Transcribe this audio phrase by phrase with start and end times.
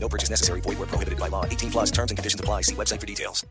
[0.00, 0.60] No purchase necessary.
[0.60, 1.44] Void where prohibited by law.
[1.44, 2.62] 18 plus terms and conditions apply.
[2.62, 3.44] See website for details.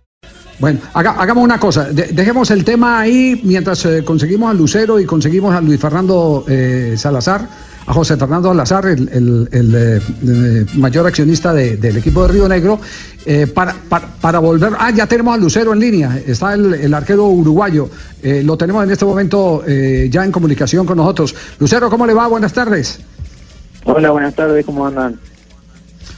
[0.59, 5.00] Bueno, haga- hagamos una cosa, de- dejemos el tema ahí mientras eh, conseguimos a Lucero
[5.00, 7.47] y conseguimos a Luis Fernando eh, Salazar,
[7.86, 12.47] a José Fernando Salazar, el, el- el, eh, mayor accionista de- del equipo de Río
[12.47, 12.79] Negro,
[13.27, 14.71] eh, para, para, para volver...
[14.79, 17.88] Ah, ya tenemos a Lucero en línea, está el, el arquero uruguayo,
[18.24, 21.36] eh, lo tenemos en este momento eh, ya en comunicación con nosotros.
[21.60, 22.25] Lucero, ¿cómo le va?
[22.27, 23.00] Buenas tardes.
[23.86, 25.19] Hola, buenas tardes, ¿cómo andan?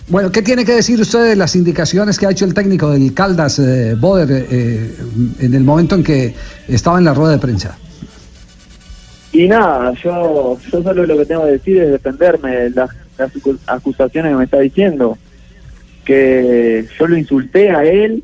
[0.09, 3.13] Bueno, ¿qué tiene que decir usted de las indicaciones que ha hecho el técnico del
[3.13, 4.95] Caldas, eh, Boder, eh,
[5.39, 6.33] en el momento en que
[6.67, 7.77] estaba en la rueda de prensa?
[9.31, 13.31] Y nada, yo, yo solo lo que tengo que decir es defenderme de las, las
[13.35, 15.15] acu- acusaciones que me está diciendo.
[16.03, 18.23] Que yo lo insulté a él,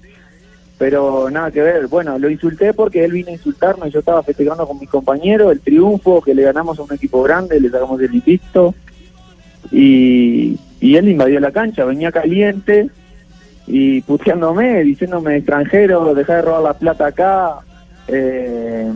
[0.80, 1.86] pero nada que ver.
[1.86, 3.92] Bueno, lo insulté porque él vino a insultarme.
[3.92, 7.60] Yo estaba festejando con mis compañeros el triunfo, que le ganamos a un equipo grande,
[7.60, 8.74] le sacamos el invicto.
[9.72, 12.90] Y, y él invadió la cancha, venía caliente
[13.68, 17.56] y puteándome, diciéndome extranjero, deja de robar la plata acá.
[18.08, 18.92] Eh,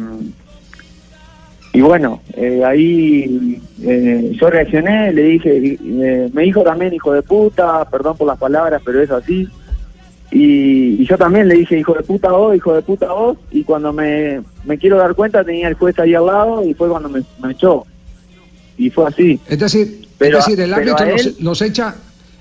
[1.72, 7.22] y bueno, eh, ahí eh, yo reaccioné, le dije, eh, me dijo también hijo de
[7.22, 9.48] puta, perdón por las palabras, pero es así.
[10.32, 13.64] Y, y yo también le dije hijo de puta vos, hijo de puta vos, y
[13.64, 17.10] cuando me, me quiero dar cuenta tenía el juez ahí al lado y fue cuando
[17.10, 17.86] me, me echó.
[18.78, 19.40] Y fue así.
[19.48, 21.08] Es decir, Pero es decir, el árbitro
[21.40, 21.96] los, echa,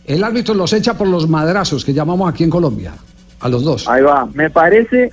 [0.05, 2.93] el árbitro los echa por los madrazos que llamamos aquí en Colombia,
[3.41, 3.89] a los dos.
[3.89, 4.29] Ahí va.
[4.35, 5.13] Me parece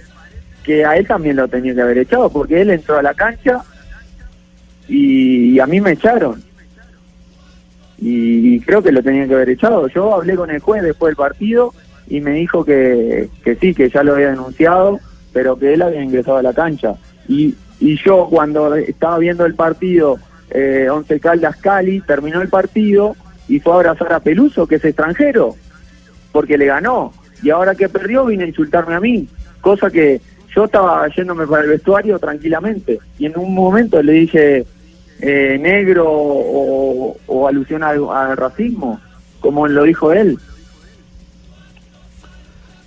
[0.63, 3.61] que a él también lo tenía que haber echado, porque él entró a la cancha
[4.88, 6.44] y, y a mí me echaron.
[8.00, 9.88] Y, creo que lo tenían que haber echado.
[9.88, 11.72] Yo hablé con el juez después del partido
[12.07, 15.00] y me dijo que, que sí, que ya lo había denunciado,
[15.31, 16.95] pero que él había ingresado a la cancha.
[17.28, 20.18] Y, y yo cuando estaba viendo el partido,
[20.51, 23.16] eh, Once Caldas Cali, terminó el partido
[23.47, 25.56] y fue a abrazar a Peluso, que es extranjero
[26.31, 27.13] porque le ganó.
[27.44, 29.28] Y ahora que perdió vino a insultarme a mí,
[29.61, 30.19] cosa que
[30.56, 33.00] yo estaba yéndome para el vestuario tranquilamente.
[33.19, 34.66] Y en un momento le dije
[35.22, 39.00] eh, negro o, o alusión al, al racismo,
[39.39, 40.38] como lo dijo él.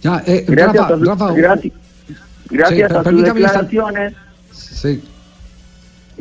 [0.03, 1.75] Ya, eh, Gracias, Rafa, a, su- Rafa, gracias,
[2.51, 4.15] gracias Sí, a sus declaraciones,
[4.53, 5.03] sí.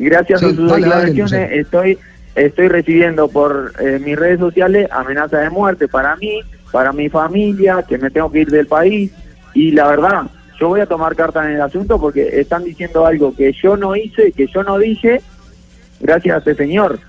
[0.06, 1.98] Gracias Sí, a sus dale, dale, declaraciones estoy
[2.34, 7.82] estoy recibiendo por eh, mis redes sociales amenazas de muerte para mí, para mi familia,
[7.88, 9.10] que me tengo que ir del país
[9.54, 10.22] y la verdad,
[10.60, 13.96] yo voy a tomar carta en el asunto porque están diciendo algo que yo no
[13.96, 15.20] hice, que yo no dije,
[16.00, 17.00] gracias a este señor,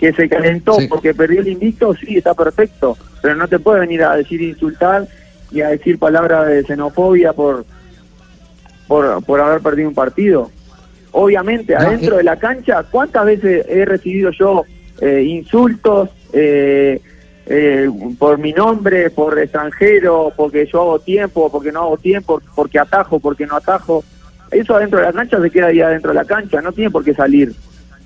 [0.00, 0.86] que se calentó Sí.
[0.88, 5.06] porque perdió el invicto, sí, está perfecto, pero no te puede venir a decir insultar
[5.52, 7.64] y a decir palabras de xenofobia por,
[8.86, 10.50] por, por haber perdido un partido.
[11.12, 12.18] Obviamente, No, adentro eh.
[12.18, 14.64] de la cancha, ¿cuántas veces he recibido yo
[15.00, 17.00] eh, insultos eh,
[17.46, 17.88] eh,
[18.18, 23.18] por mi nombre, por extranjero, porque yo hago tiempo, porque no hago tiempo, porque atajo,
[23.18, 24.04] porque no atajo?
[24.50, 27.04] Eso adentro de la cancha se queda ahí adentro de la cancha, no tiene por
[27.04, 27.54] qué salir.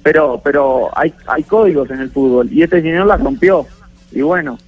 [0.03, 3.67] Pero pero hay, hay códigos en el fútbol y este señor la rompió.
[4.11, 4.59] Y bueno,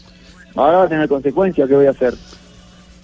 [0.55, 2.15] ahora va a tener consecuencias, ¿qué voy a hacer?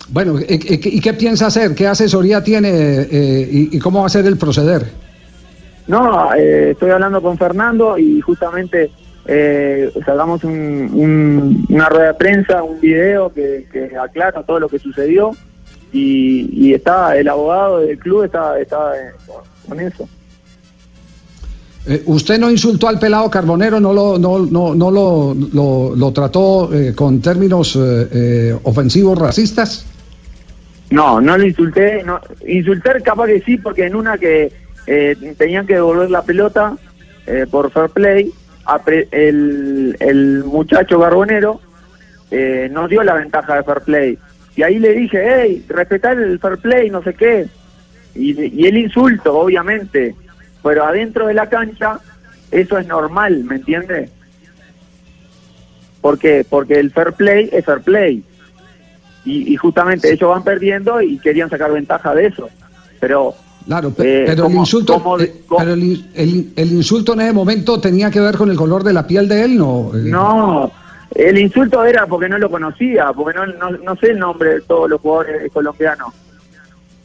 [0.08, 1.74] Bueno, eh, ¿y qué piensa hacer?
[1.74, 4.86] ¿Qué asesoría tiene eh, y, y cómo va a ser el proceder?
[5.90, 8.90] No, eh, estoy hablando con Fernando y justamente
[9.26, 14.68] eh, sacamos un, un- una rueda de prensa, un video que, que aclara todo lo
[14.68, 15.32] que sucedió
[15.92, 19.10] y, y está el abogado del club está, está eh,
[19.68, 20.08] con eso.
[21.86, 26.12] Eh, ¿Usted no insultó al pelado Carbonero, no lo, no, no, no lo, lo, lo
[26.12, 29.86] trató eh, con términos eh, eh, ofensivos racistas?
[30.90, 32.02] No, no lo insulté.
[32.04, 34.52] No, insultar capaz que sí, porque en una que
[34.92, 36.76] eh, tenían que devolver la pelota
[37.24, 38.32] eh, por fair play,
[39.12, 41.60] el, el muchacho Carbonero
[42.32, 44.18] eh, nos dio la ventaja de fair play.
[44.56, 47.46] Y ahí le dije, hey, respetar el fair play, no sé qué.
[48.16, 50.16] Y, y el insulto, obviamente.
[50.60, 52.00] Pero adentro de la cancha,
[52.50, 54.10] eso es normal, ¿me entiende?
[56.00, 56.44] ¿Por qué?
[56.48, 58.24] Porque el fair play es fair play
[59.24, 62.50] y, y justamente ellos van perdiendo y querían sacar ventaja de eso.
[62.98, 68.10] Pero Claro, Eh, pero, el insulto, eh, pero el- el insulto en ese momento tenía
[68.10, 69.90] que ver con el color de la piel de él, ¿no?
[69.94, 70.72] Eh, no,
[71.14, 74.60] el insulto era porque no lo conocía, porque no, no, no sé el nombre de
[74.62, 76.08] todos los jugadores colombianos.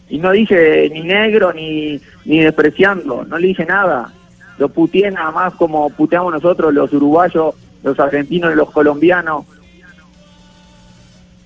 [0.10, 4.12] Y no dije ni negro ni, ni despreciando, no le dije nada.
[4.58, 7.54] Lo puteé nada más como puteamos nosotros los uruguayos,
[7.84, 9.46] los argentinos y los colombianos.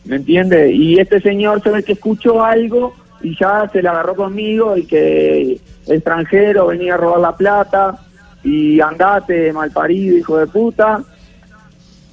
[0.05, 0.71] ¿Me entiende?
[0.73, 4.85] Y este señor se ve que escuchó algo y ya se le agarró conmigo y
[4.85, 7.99] que extranjero venía a robar la plata
[8.43, 11.03] y andate malparido, hijo de puta.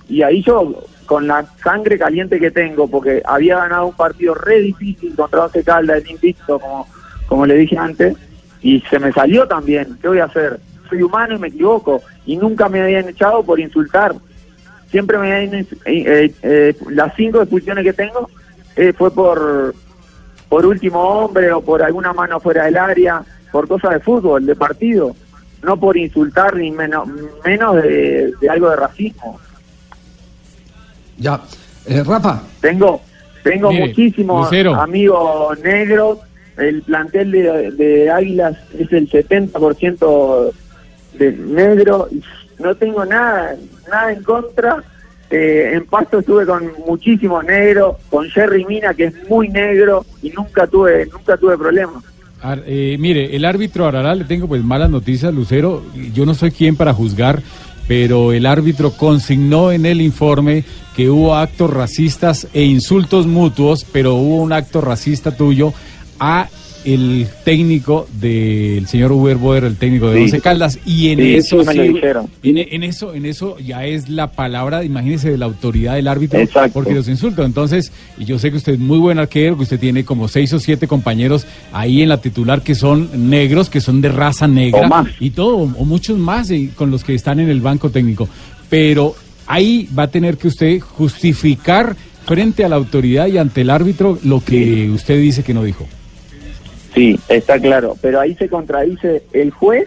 [0.08, 4.60] Y ahí yo, con la sangre caliente que tengo, porque había ganado un partido re
[4.60, 6.86] difícil contra Once Caldas, el invicto, como,
[7.26, 8.16] como le dije antes,
[8.60, 9.98] y se me salió también.
[10.00, 10.58] ¿Qué voy a hacer?
[10.88, 12.02] Soy humano y me equivoco.
[12.24, 14.14] Y nunca me habían echado por insultar.
[14.90, 15.54] Siempre me habían...
[15.54, 18.30] eh, eh, eh, las cinco expulsiones que tengo
[18.76, 19.74] eh, fue por,
[20.48, 23.22] por último hombre o por alguna mano fuera del área,
[23.52, 25.14] por cosas de fútbol, de partido.
[25.62, 27.08] No por insultar ni menos,
[27.44, 29.40] menos de, de algo de racismo.
[31.18, 31.40] Ya.
[31.86, 33.00] Eh, Rafa, Tengo
[33.42, 34.74] tengo Mire, muchísimos Lucero.
[34.74, 36.18] amigos negros.
[36.56, 40.52] El plantel de, de Águilas es el 70%
[41.18, 42.08] de negro.
[42.58, 43.54] No tengo nada,
[43.88, 44.82] nada en contra.
[45.30, 50.30] Eh, en Pasto estuve con muchísimos negros, con Jerry Mina que es muy negro y
[50.30, 52.04] nunca tuve nunca tuve problemas.
[52.66, 55.82] Eh, mire, el árbitro Arará, le tengo pues malas noticias, Lucero.
[56.14, 57.42] Yo no soy quien para juzgar,
[57.88, 60.64] pero el árbitro consignó en el informe
[60.94, 65.72] que hubo actos racistas e insultos mutuos, pero hubo un acto racista tuyo
[66.20, 66.48] a
[66.86, 70.22] el técnico del señor Uber Boer, el técnico de Sí.
[70.24, 71.78] Once Caldas, y en Sí, eso sí,
[72.44, 76.38] en, en eso, en eso ya es la palabra, imagínese, de la autoridad del árbitro,
[76.40, 76.72] Exacto.
[76.72, 77.44] porque los insultos.
[77.44, 80.52] Entonces, y yo sé que usted es muy buen arquero, que usted tiene como seis
[80.52, 85.04] o siete compañeros ahí en la titular que son negros, que son de raza negra,
[85.20, 88.28] y todo, o muchos más y con los que están en el banco técnico.
[88.70, 89.14] Pero
[89.46, 91.96] ahí va a tener que usted justificar
[92.26, 95.86] frente a la autoridad y ante el árbitro lo que usted dice que no dijo.
[96.96, 99.86] Sí, está claro, pero ahí se contradice el juez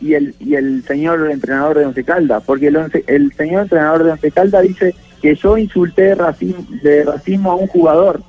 [0.00, 4.30] y el y el señor entrenador de Once Caldas, porque el, señor entrenador de Once
[4.32, 4.92] Caldas dice
[5.22, 8.22] que yo insulté de racismo, de racismo a un jugador.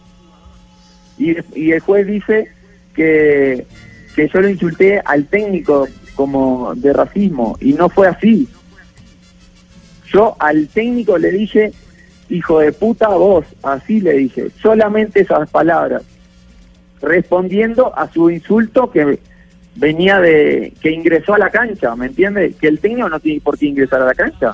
[1.18, 2.52] Y, y el juez dice
[2.94, 3.66] que,
[4.16, 8.48] que yo lo insulté al técnico como de racismo y no fue así.
[10.14, 11.72] Yo al técnico le dije,
[12.30, 16.04] hijo de puta vos, así le dije, solamente esas palabras
[17.02, 19.20] respondiendo a su insulto que
[19.76, 22.54] venía de que ingresó a la cancha, ¿me entiende?
[22.60, 24.54] Que el técnico no tiene por qué ingresar a la cancha.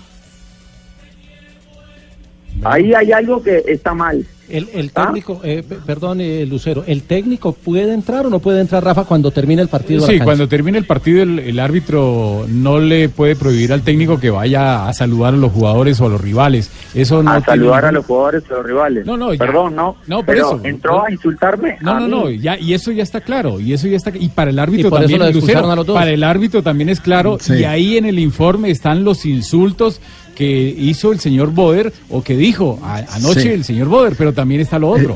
[2.63, 4.25] Ahí hay algo que está mal.
[4.49, 5.05] El, el ¿Ah?
[5.07, 9.29] técnico, eh, perdón, eh, Lucero, ¿el técnico puede entrar o no puede entrar, Rafa, cuando
[9.31, 10.05] termine el partido?
[10.05, 14.19] a Sí, cuando termine el partido el, el árbitro no le puede prohibir al técnico
[14.19, 16.69] que vaya a saludar a los jugadores o a los rivales.
[16.93, 19.05] Eso no a tiene saludar a los jugadores o los rivales.
[19.05, 19.39] No, no, ya.
[19.39, 19.97] Perdón, no.
[20.07, 20.61] No, por pero eso.
[20.63, 21.77] entró a insultarme.
[21.81, 22.11] No, a no, mí.
[22.11, 24.87] no, ya, y eso ya está claro, y eso ya está, y para el árbitro
[24.87, 25.95] Y por eso también, Lucero, a los dos.
[25.97, 27.55] para el árbitro también es claro, Sí.
[27.55, 29.99] y ahí en el informe están los insultos
[30.37, 33.47] que hizo el señor Boder, o que dijo a- anoche Sí.
[33.49, 35.15] el señor Boder, pero también está lo otro.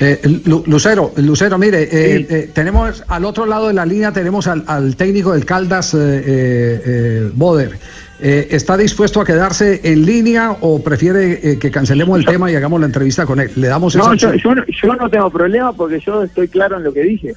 [0.00, 2.26] Eh, Lu- Lucero, Lucero, mire, eh, Sí.
[2.34, 5.98] eh, tenemos al otro lado de la línea tenemos al, al técnico del Caldas, eh,
[5.98, 7.78] eh, eh, Boder.
[8.20, 12.54] Eh, ¿Está dispuesto a quedarse en línea o prefiere eh, que cancelemos el tema y
[12.56, 13.50] hagamos la entrevista con él?
[13.56, 14.42] Le damos esa No, yo, opción.
[14.42, 17.34] yo no, yo no tengo problema porque yo estoy claro en lo que dije.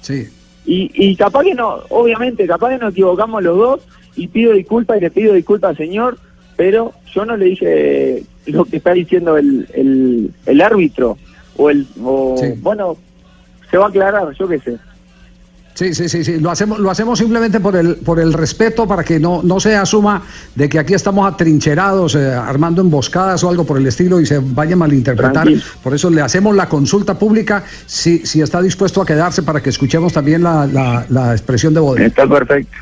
[0.00, 0.28] Sí.
[0.66, 3.80] Y, y capaz que no, obviamente, capaz que nos equivocamos los dos
[4.20, 6.18] y pido disculpas y le pido disculpas al señor,
[6.56, 11.16] pero yo no le dije lo que está diciendo el, el, el árbitro
[11.56, 12.52] o el, o, Sí.
[12.60, 12.96] bueno,
[13.70, 14.76] se va a aclarar, yo qué sé.
[15.72, 16.38] Sí, sí, sí, sí.
[16.38, 19.74] Lo hacemos, lo hacemos simplemente por el, por el respeto, para que no, no se
[19.76, 20.22] asuma
[20.54, 24.40] de que aquí estamos atrincherados, eh, armando emboscadas o algo por el estilo y se
[24.40, 25.48] vaya a malinterpretar.
[25.82, 29.70] Por eso le hacemos la consulta pública si, si está dispuesto a quedarse para que
[29.70, 32.02] escuchemos también la, la, la expresión de Boder.
[32.02, 32.76] Está perfecto.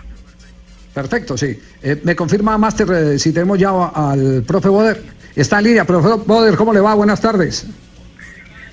[0.95, 1.59] Perfecto, sí.
[1.83, 5.03] Eh, me confirma, Máster, eh, si tenemos ya al profe Boder.
[5.37, 6.95] Está en línea, profe Boder, ¿cómo le va?
[6.95, 7.67] Buenas tardes.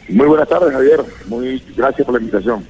[0.09, 1.03] Muy buenas tardes, Javier.
[1.27, 2.65] Muy gracias por la invitación.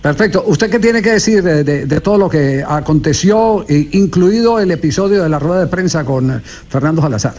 [0.00, 0.42] Perfecto.
[0.46, 4.70] ¿Usted qué tiene que decir de, de- de todo lo que aconteció, eh, incluido el
[4.70, 7.34] episodio de la rueda de prensa con eh, Fernando Salazar?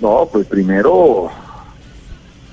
[0.00, 1.30] No, pues primero,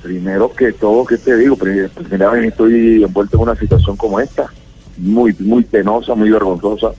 [0.03, 1.55] primero que todo, ¿qué te digo?
[1.55, 4.51] Pri- Primera vez estoy envuelto en una situación como esta,
[5.01, 6.91] muy, muy penosa, muy vergonzosa,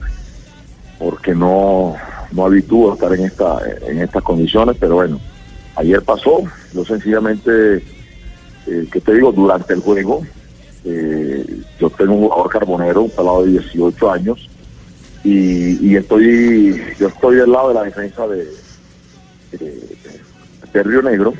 [0.99, 1.95] porque no,
[2.31, 5.19] no habitúo a estar en esta, en estas condiciones, pero bueno,
[5.75, 6.43] ayer pasó,
[6.73, 7.77] yo sencillamente,
[8.67, 9.31] eh, ¿qué te digo?
[9.31, 10.21] Durante el juego,
[10.85, 14.49] eh, yo tengo un jugador carbonero, un pelado de 18 años,
[15.23, 18.45] y, y estoy, yo estoy del lado de la defensa de,
[19.57, 21.33] de, Río Negro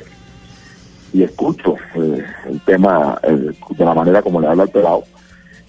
[1.12, 5.04] y escucho eh, el tema eh, de la manera como le habla al pelado,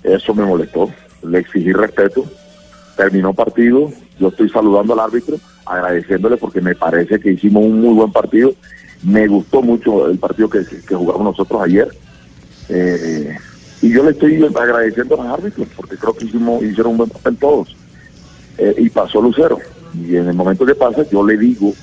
[0.06, 0.90] eso me molestó.
[1.24, 2.26] Le exigí respeto,
[2.96, 7.94] terminó partido, yo estoy saludando al árbitro, agradeciéndole porque me parece que hicimos un muy
[7.94, 8.54] buen partido.
[9.04, 11.88] Me gustó mucho el partido que, que jugamos nosotros ayer.
[12.70, 13.36] Eh,
[13.82, 17.10] y yo le estoy agradeciendo a los árbitros porque creo que hicimos, hicieron un buen
[17.10, 17.76] papel todos.
[18.58, 19.60] Eh, y pasó Lucero.
[19.94, 21.74] Y en el momento que pasa, yo le digo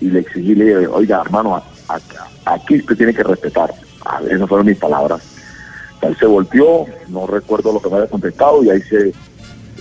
[0.00, 3.72] y le exigí, le digo, oiga, hermano, a- a- aquí usted tiene que respetar.
[4.04, 5.22] Ah, esas fueron mis palabras.
[6.06, 9.12] Él se volteó, no recuerdo lo que me había contestado y ahí se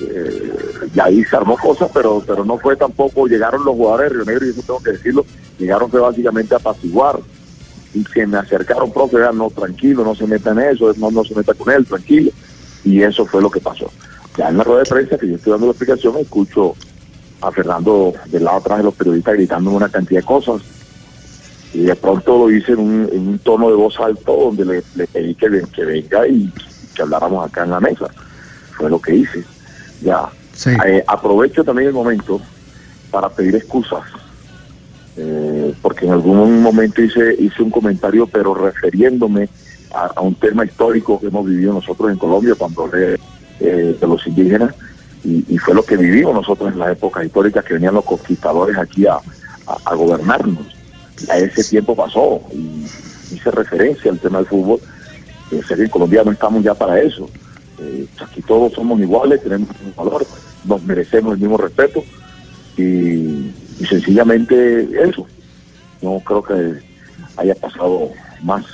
[0.01, 0.53] eh,
[0.93, 4.25] y ahí se armó cosas, pero pero no fue tampoco, llegaron los jugadores de Río
[4.25, 5.25] Negro, y eso tengo que decirlo,
[5.59, 7.19] llegaron fue básicamente a apaciguar.
[7.93, 11.35] Y se me acercaron, profe, no, tranquilo, no se meta en eso, no, no se
[11.35, 12.31] meta con él, tranquilo.
[12.83, 13.91] Y eso fue lo que pasó.
[14.35, 16.73] Ya en la rueda de prensa que yo estoy dando la explicación, escucho
[17.41, 20.61] a Fernando del lado atrás de los periodistas gritando una cantidad de cosas.
[21.73, 24.83] Y de pronto lo hice en un, en un tono de voz alto donde le,
[24.95, 26.51] le pedí que, ven- que venga y
[26.95, 28.07] que habláramos acá en la mesa.
[28.77, 29.43] Fue lo que hice.
[30.01, 30.29] Ya.
[30.53, 30.69] Sí.
[30.85, 32.39] Eh, aprovecho también el momento
[33.09, 34.01] para pedir excusas.
[35.17, 39.49] eh, porque en algún momento hice, hice un comentario, pero refiriéndome
[39.93, 43.19] a, a un tema histórico que hemos vivido nosotros en Colombia cuando hablé
[43.59, 44.73] eh, de los indígenas,
[45.23, 48.77] y, y fue lo que vivimos nosotros en las épocas históricas que venían los conquistadores
[48.77, 50.72] aquí a, a- a gobernarnos.
[51.29, 52.85] A ese tiempo pasó, y
[53.33, 54.79] hice referencia al tema del fútbol.
[55.51, 57.29] Eh, sé que en Colombia no estamos ya para eso.
[57.79, 60.25] Eh, aquí todos somos iguales, tenemos el mismo valor,
[60.65, 62.03] nos merecemos el mismo respeto
[62.77, 62.81] y,
[63.79, 65.25] y sencillamente eso.
[66.01, 66.79] No creo que
[67.37, 68.65] haya pasado más.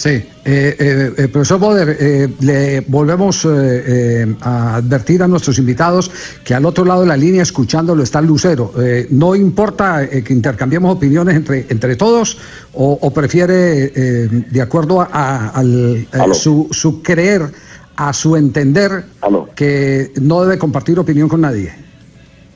[0.00, 6.10] Sí, eh, eh, eh, profesor Boder, eh, le volvemos eh, a advertir a nuestros invitados
[6.42, 8.72] que al otro lado de la línea, escuchándolo, está Lucero.
[9.10, 12.38] ¿No importa que intercambiemos opiniones entre, entre todos
[12.72, 16.32] o, o prefiere, de acuerdo a, a- al, Aló.
[16.32, 17.52] su, su creer,
[17.96, 19.50] a su entender, Aló.
[19.54, 21.74] que no debe compartir opinión con nadie?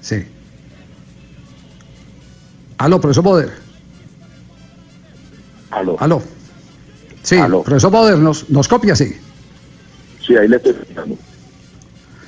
[0.00, 0.24] Sí.
[2.78, 3.50] Aló, profesor Boder.
[5.70, 5.96] Aló.
[6.00, 6.22] Aló.
[7.24, 7.62] Sí, Aló.
[7.62, 9.16] profesor Boder, nos, nos copia, sí.
[10.24, 11.16] Sí, ahí le estoy explicando.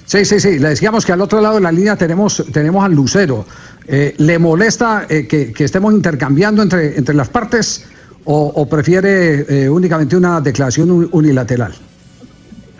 [0.07, 0.59] Sí, sí, sí.
[0.59, 3.47] Le decíamos que al otro lado de la línea tenemos, tenemos al Lucero.
[3.87, 7.85] Eh, ¿Le molesta eh, que, que estemos intercambiando entre, entre las partes
[8.25, 11.73] o, o prefiere eh, únicamente una declaración un- unilateral?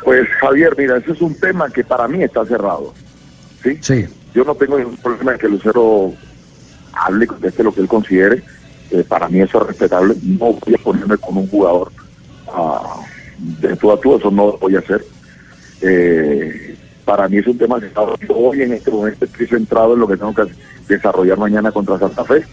[0.05, 2.95] Pues Javier, mira, ese es un tema que para mí está cerrado.
[3.63, 3.79] ¿sí?
[3.81, 4.07] Sí.
[4.35, 6.13] Yo no tengo ningún problema en que Lucero
[6.93, 8.43] hable conteste lo que él considere.
[9.09, 10.15] Para mí eso es respetable.
[10.23, 11.91] No voy a ponerme con un jugador
[12.49, 13.03] ah,
[13.39, 15.05] de tú a tú, eso no lo voy a hacer.
[15.81, 20.01] Eh, para mí es un tema que está hoy en este momento estoy centrado en
[20.01, 20.45] lo que tengo que
[20.89, 22.45] desarrollar mañana contra Santa Fe.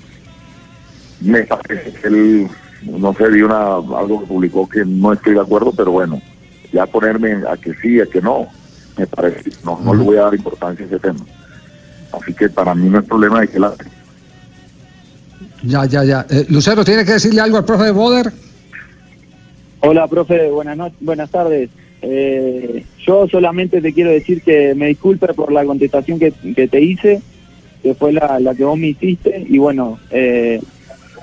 [1.22, 2.48] Me parece que él,
[2.84, 6.22] no sé, vi una, algo que publicó que no estoy de acuerdo, pero bueno,
[6.72, 8.48] ya ponerme a que sí, a que no,
[8.98, 11.26] me parece, no, no le voy a dar importancia a ese tema.
[12.12, 13.74] Así que para mí no es problema de que la...
[15.64, 16.26] Ya, ya, ya.
[16.30, 18.32] Eh, Lucero, ¿tiene que decirle algo al profe Boder?
[19.86, 21.70] Hola, profe, buenas noches, buenas tardes.
[22.02, 26.80] Eh, yo solamente te quiero decir que me disculpe por la contestación que, que te
[26.80, 27.20] hice,
[27.82, 30.62] que fue la, la que vos me hiciste, y bueno, eh,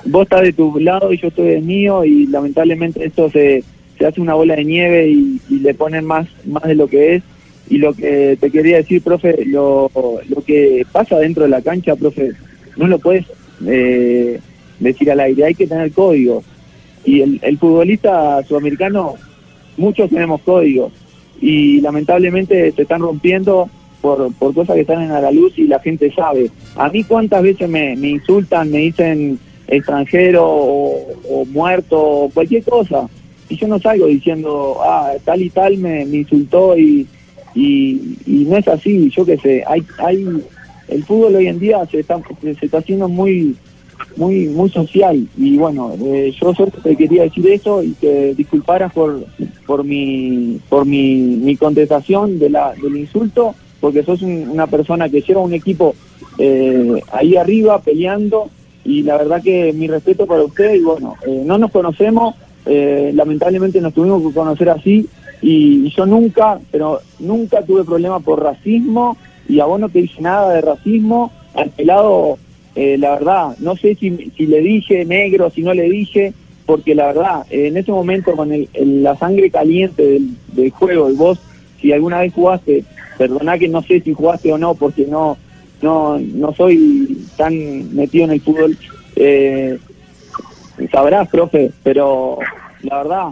[0.05, 3.65] vos estás de tu lado y yo estoy del mío, y lamentablemente esto se,
[3.97, 7.23] se hace una bola de nieve y, le ponen más, más de lo que es.
[7.71, 9.91] Y lo que te quería decir, profe, lo,
[10.29, 12.33] lo que pasa dentro de la cancha, profe,
[12.77, 13.25] no lo puedes
[13.67, 14.39] eh,
[14.81, 16.45] decir al aire, hay que tener códigos
[17.05, 19.15] y el, el futbolista sudamericano,
[19.77, 20.93] muchos tenemos códigos
[21.41, 23.69] y lamentablemente se están rompiendo
[24.01, 26.51] por, por cosas que están en la luz y la gente sabe.
[26.77, 33.09] A mí cuántas veces me, insultan, me dicen extranjero o, muerto cualquier cosa
[33.49, 37.07] y yo no salgo diciendo, ah, tal y tal me, me insultó y,
[37.55, 40.25] y, y no es así, yo qué sé, hay, hay,
[40.89, 43.57] el fútbol hoy en día se está, se está haciendo muy
[44.17, 45.27] muy muy social.
[45.39, 49.25] Y bueno eh, yo solo te quería decir eso y que disculparas por
[49.67, 55.09] por mi por mi, mi contestación de la del insulto porque sos un- una persona
[55.09, 55.95] que lleva un equipo
[56.39, 58.49] eh, ahí arriba peleando.
[58.85, 62.35] Y la verdad que mi respeto para usted y bueno eh, no nos conocemos
[62.67, 65.07] eh, lamentablemente nos tuvimos que conocer así
[65.43, 69.17] y, y yo nunca pero nunca tuve problema por racismo
[69.49, 72.39] y a vos no te dije nada de racismo al pelado
[72.83, 76.33] eh, la verdad, no sé si, si le dije negro, si no le dije,
[76.65, 80.03] porque la verdad, en ese momento con el, el- la sangre caliente
[80.57, 81.39] del, juego, y vos,
[81.81, 82.85] si alguna vez jugaste,
[83.19, 85.37] perdona que no sé si jugaste o no, porque no
[85.83, 86.79] no no soy
[87.37, 87.53] tan
[87.95, 88.77] metido en el fútbol,
[89.17, 89.79] eh,
[90.93, 92.39] sabrás, profe, pero
[92.83, 93.27] la verdad,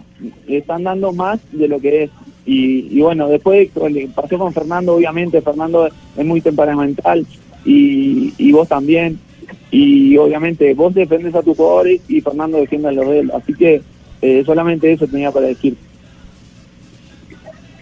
[0.46, 2.10] le están dando más de lo que es.
[2.50, 3.68] Y, bueno, después
[4.14, 5.86] pasó con Fernando, obviamente, Fernando
[6.16, 7.26] es muy temperamental
[7.64, 9.18] y, y vos también.
[9.70, 13.30] Y obviamente vos defendes a tus jugadores y Fernando defiende a los de.
[13.34, 13.82] Así que
[14.22, 15.76] eh, solamente eso tenía para decir.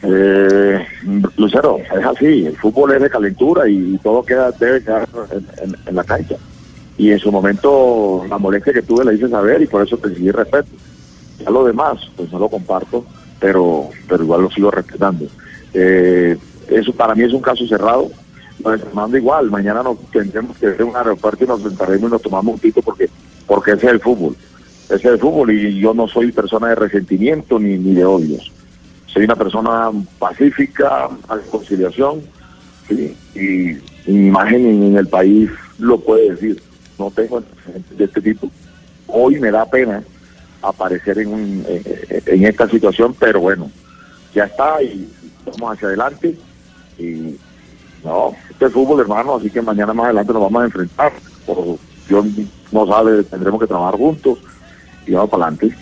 [0.02, 0.87] Eh,
[1.37, 5.09] Lucero, es así, el fútbol es de calentura y todo queda debe quedar
[5.87, 6.37] en la cancha.
[6.99, 10.09] Y en su momento la molestia que tuve la hice saber y por eso te
[10.09, 10.69] exigí respeto.
[11.38, 13.05] Ya lo demás, pues no lo comparto,
[13.38, 15.26] pero, pero igual lo sigo respetando.
[15.75, 16.37] Eh,
[16.69, 18.11] eso para mí es un caso cerrado.
[18.62, 22.22] Fernando igual, mañana nos tendremos que ir a un aeropuerto y nos sentaremos y nos
[22.22, 23.08] tomamos un tito porque,
[23.46, 24.36] porque ese es el fútbol.
[24.84, 28.52] Ese es el fútbol y yo no soy persona de resentimiento ni, ni de odios
[29.16, 32.20] soy una persona pacífica, a conciliación,
[32.90, 36.62] y, mi imagen en, el país lo puede decir.
[36.98, 37.42] No tengo
[37.96, 38.50] de este tipo.
[39.06, 40.04] Hoy me da pena
[40.60, 41.66] aparecer en, un,
[42.26, 43.70] en esta situación, pero bueno,
[44.34, 45.08] ya está y
[45.46, 46.36] vamos hacia adelante.
[46.98, 47.36] Y
[48.06, 51.12] no, este es fútbol, hermano, así que mañana más adelante nos vamos a enfrentar.
[51.44, 52.25] Por, Dios
[52.70, 54.38] no sabe, tendremos que trabajar juntos
[55.06, 55.76] y vamos para adelante.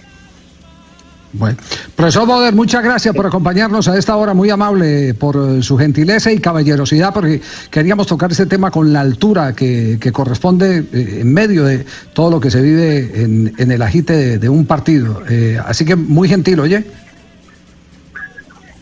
[1.36, 1.56] Bueno,
[1.96, 6.30] profesor Boder, muchas gracias por acompañarnos a esta hora, muy amable por eh, su gentileza
[6.30, 7.40] y caballerosidad, porque
[7.70, 12.30] queríamos tocar este tema con la altura que, que corresponde eh, en medio de todo
[12.30, 15.22] lo que se vive en, en el agite de, de un partido.
[15.28, 16.86] Eh, así que muy gentil, oye.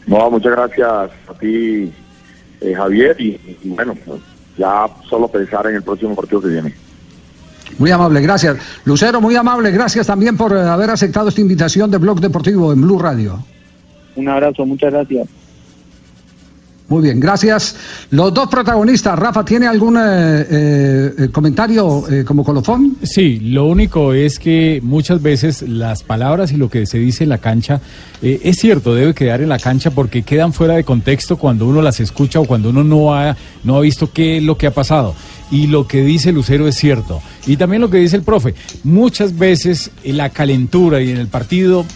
[0.07, 1.91] No, muchas gracias a ti,
[2.63, 4.21] eh, Javier, y, y bueno, pues,
[4.57, 6.75] ya solo pensar en el próximo partido que viene.
[7.79, 8.57] Muy amable, gracias.
[8.85, 12.83] Lucero, muy amable, gracias también por eh, haber aceptado esta invitación de Blog Deportivo en
[12.83, 13.39] Blue Radio.
[14.17, 15.29] Un abrazo, muchas gracias.
[16.93, 17.75] Muy bien, gracias.
[18.11, 22.99] Los dos protagonistas, Rafa, ¿tiene algún eh, eh, comentario eh, como colofón?
[23.03, 27.31] Sí, lo único es que muchas veces las palabras y lo que se dice en
[27.31, 27.81] la cancha
[28.21, 31.81] eh, es cierto, debe quedar en la cancha porque quedan fuera de contexto cuando uno
[31.81, 34.75] las escucha o cuando uno no ha, no ha visto qué es lo que ha
[34.75, 35.15] pasado.
[35.51, 37.23] Y lo que dice Lucero es cierto.
[37.47, 38.55] Y también lo que dice el profe.
[38.85, 41.87] Muchas veces en la calentura y en el partido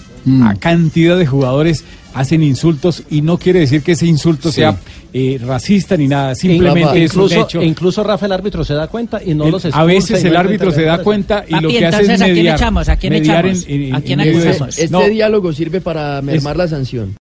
[0.42, 1.84] a cantidad de jugadores
[2.16, 4.56] hacen insultos y no quiere decir que ese insulto Sí.
[4.56, 4.76] sea
[5.12, 7.60] eh, racista ni nada, simplemente es un incluso, hecho.
[7.60, 10.24] e incluso Rafa el árbitro se da cuenta y no El- los a expulsa veces
[10.24, 12.24] y el no árbitro se da cuenta y Papi, lo que hace entonces, es ¿a
[12.24, 12.56] quién mediar.
[12.56, 12.88] echamos?
[12.90, 13.64] ¿A quién echamos?
[13.66, 14.78] en- en- ¿A quién acusamos?
[14.78, 17.14] Este No, diálogo sirve para mermar la sanción.